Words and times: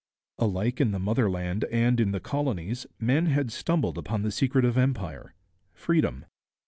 Alike 0.39 0.81
in 0.81 0.89
the 0.93 0.97
motherland 0.97 1.63
and 1.65 1.99
in 1.99 2.09
the 2.11 2.19
colonies 2.19 2.87
men 2.99 3.27
had 3.27 3.51
stumbled 3.51 3.99
upon 3.99 4.23
the 4.23 4.31
secret 4.31 4.65
of 4.65 4.75
empire 4.75 5.35
freedom. 5.75 6.25